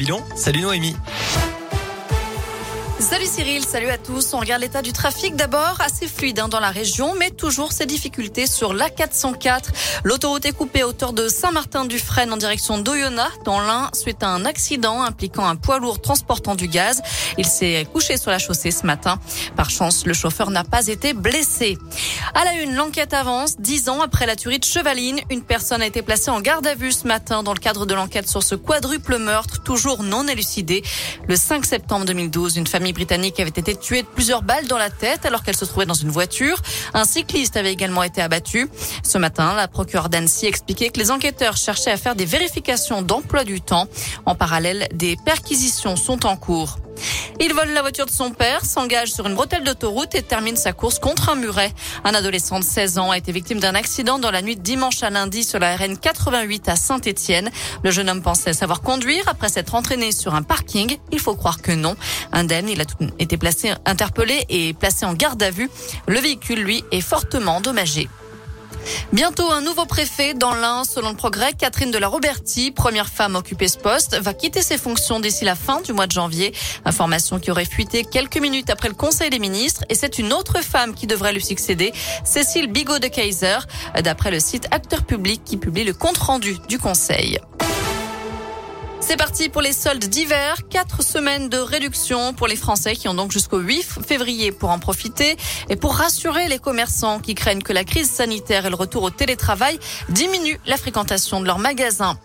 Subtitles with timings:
[0.00, 0.94] Bilan, salut Noémie.
[3.00, 4.34] Salut Cyril, salut à tous.
[4.34, 7.86] On regarde l'état du trafic d'abord, assez fluide hein, dans la région, mais toujours ces
[7.86, 9.66] difficultés sur l'A404.
[10.02, 14.44] L'autoroute est coupée à hauteur de Saint-Martin-du-Frêne en direction d'Oyonnax, dans l'Ain, suite à un
[14.44, 17.00] accident impliquant un poids lourd transportant du gaz.
[17.38, 19.20] Il s'est couché sur la chaussée ce matin.
[19.54, 21.78] Par chance, le chauffeur n'a pas été blessé.
[22.34, 23.60] À la une, l'enquête avance.
[23.60, 26.74] Dix ans après la tuerie de Chevaline, une personne a été placée en garde à
[26.74, 30.82] vue ce matin dans le cadre de l'enquête sur ce quadruple meurtre, toujours non élucidé.
[31.28, 34.90] Le 5 septembre 2012, une famille britannique avait été tuée de plusieurs balles dans la
[34.90, 36.60] tête alors qu'elle se trouvait dans une voiture.
[36.94, 38.68] Un cycliste avait également été abattu.
[39.02, 43.44] Ce matin, la procureure d'Annecy expliquait que les enquêteurs cherchaient à faire des vérifications d'emploi
[43.44, 43.86] du temps.
[44.26, 46.78] En parallèle, des perquisitions sont en cours.
[47.40, 50.72] Il vole la voiture de son père, s'engage sur une bretelle d'autoroute et termine sa
[50.72, 51.72] course contre un muret.
[52.02, 55.04] Un adolescent de 16 ans a été victime d'un accident dans la nuit de dimanche
[55.04, 57.50] à lundi sur la RN 88 à Saint-Étienne.
[57.84, 60.98] Le jeune homme pensait savoir conduire après s'être entraîné sur un parking.
[61.12, 61.94] Il faut croire que non.
[62.32, 62.84] Indemne, il a
[63.20, 65.70] été placé, interpellé et placé en garde à vue.
[66.08, 68.08] Le véhicule, lui, est fortement endommagé.
[69.12, 70.84] Bientôt un nouveau préfet dans l'Ain.
[70.84, 74.62] Selon le progrès, Catherine de la Roberti, première femme à occuper ce poste, va quitter
[74.62, 76.52] ses fonctions d'ici la fin du mois de janvier.
[76.84, 79.84] Information qui aurait fuité quelques minutes après le Conseil des ministres.
[79.88, 81.92] Et c'est une autre femme qui devrait lui succéder,
[82.24, 83.58] Cécile Bigot de Kaiser,
[84.02, 87.38] d'après le site Acteur Public qui publie le compte rendu du Conseil.
[89.08, 90.56] C'est parti pour les soldes d'hiver.
[90.68, 94.78] Quatre semaines de réduction pour les Français qui ont donc jusqu'au 8 février pour en
[94.78, 95.38] profiter
[95.70, 99.08] et pour rassurer les commerçants qui craignent que la crise sanitaire et le retour au
[99.08, 99.78] télétravail
[100.10, 102.18] diminuent la fréquentation de leurs magasins.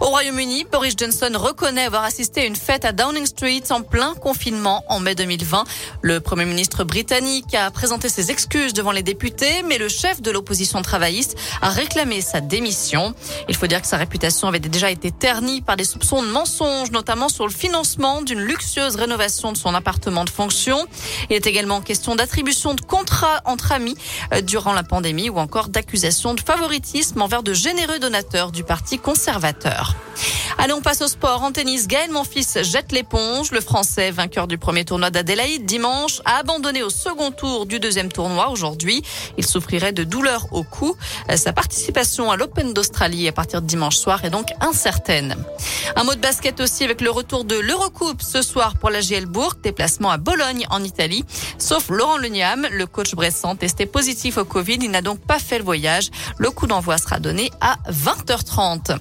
[0.00, 4.14] Au Royaume-Uni, Boris Johnson reconnaît avoir assisté à une fête à Downing Street en plein
[4.14, 5.64] confinement en mai 2020.
[6.02, 10.30] Le Premier ministre britannique a présenté ses excuses devant les députés, mais le chef de
[10.30, 13.14] l'opposition travailliste a réclamé sa démission.
[13.48, 16.90] Il faut dire que sa réputation avait déjà été ternie par des soupçons de mensonges,
[16.90, 20.86] notamment sur le financement d'une luxueuse rénovation de son appartement de fonction.
[21.30, 23.96] Il est également question d'attribution de contrats entre amis
[24.34, 28.98] euh, durant la pandémie ou encore d'accusations de favoritisme envers de généreux donateurs du Parti
[28.98, 29.96] conservateur.
[30.58, 31.42] Allez, on passe au sport.
[31.42, 33.50] En tennis, Gaël Monfils jette l'éponge.
[33.50, 38.10] Le Français, vainqueur du premier tournoi d'Adélaïde dimanche, a abandonné au second tour du deuxième
[38.10, 39.02] tournoi aujourd'hui.
[39.36, 40.96] Il souffrirait de douleurs au cou.
[41.34, 45.36] Sa participation à l'Open d'Australie à partir de dimanche soir est donc incertaine.
[45.94, 49.26] Un mot de basket aussi avec le retour de l'Eurocoupe ce soir pour la GL
[49.26, 49.56] Bourg.
[49.62, 51.24] Déplacement à Bologne en Italie.
[51.58, 54.78] Sauf Laurent Leniam, le coach bressan testé positif au Covid.
[54.80, 56.10] Il n'a donc pas fait le voyage.
[56.38, 58.96] Le coup d'envoi sera donné à 20h30.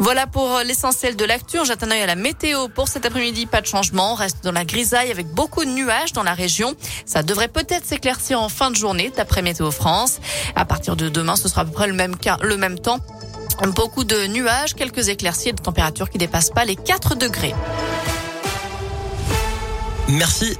[0.00, 1.58] Voilà pour euh, l'essentiel de l'actu.
[1.62, 3.44] J'attends un œil à la météo pour cet après-midi.
[3.44, 4.12] Pas de changement.
[4.12, 6.74] On reste dans la grisaille avec beaucoup de nuages dans la région.
[7.04, 10.18] Ça devrait peut-être s'éclaircir en fin de journée, d'après Météo France.
[10.56, 12.16] À partir de demain, ce sera à peu près le même,
[12.78, 12.98] temps.
[13.74, 17.54] Beaucoup de nuages, quelques éclaircies et de températures qui dépassent pas les 4 degrés.
[20.08, 20.56] Merci.